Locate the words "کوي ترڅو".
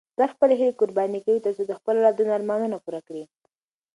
1.25-1.63